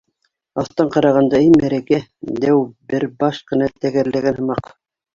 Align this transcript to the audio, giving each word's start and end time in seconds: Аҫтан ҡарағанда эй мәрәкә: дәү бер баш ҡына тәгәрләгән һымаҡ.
Аҫтан 0.61 0.89
ҡарағанда 0.95 1.37
эй 1.43 1.51
мәрәкә: 1.59 2.01
дәү 2.41 2.59
бер 2.95 3.09
баш 3.23 3.45
ҡына 3.53 3.73
тәгәрләгән 3.83 4.43
һымаҡ. 4.43 4.79